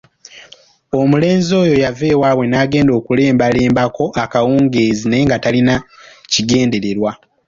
Omulenzi 0.99 1.51
oyo 1.63 1.73
yava 1.83 2.05
ewaabwe 2.13 2.45
n’agenda 2.47 2.91
okulembalembako 2.99 4.05
akawungeezi 4.23 5.03
naye 5.07 5.23
nga 5.27 5.37
talina 5.43 5.75
kigendererwa. 6.31 7.11